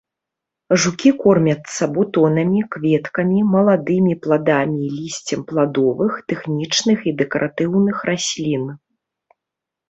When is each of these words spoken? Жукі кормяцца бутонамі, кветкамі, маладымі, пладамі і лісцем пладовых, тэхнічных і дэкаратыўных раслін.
Жукі 0.83 1.09
кормяцца 1.23 1.87
бутонамі, 1.97 2.61
кветкамі, 2.75 3.39
маладымі, 3.55 4.13
пладамі 4.23 4.79
і 4.87 4.89
лісцем 4.97 5.45
пладовых, 5.53 6.17
тэхнічных 6.33 6.99
і 7.13 7.15
дэкаратыўных 7.21 7.97
раслін. 8.13 8.65